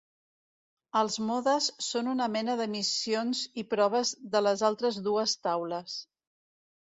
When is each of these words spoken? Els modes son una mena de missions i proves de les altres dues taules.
Els 1.01 1.15
modes 1.25 1.65
son 1.87 2.07
una 2.13 2.27
mena 2.35 2.55
de 2.61 2.67
missions 2.75 3.41
i 3.63 3.65
proves 3.73 4.13
de 4.37 4.43
les 4.45 4.63
altres 4.71 4.97
dues 5.09 5.35
taules. 5.49 5.99